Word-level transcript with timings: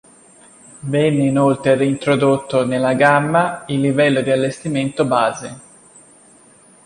Venne 0.79 1.23
inoltre 1.27 1.75
reintrodotto 1.75 2.65
nella 2.65 2.95
gamma 2.95 3.65
il 3.67 3.79
livello 3.81 4.23
di 4.23 4.31
allestimento 4.31 5.05
"base". 5.05 5.59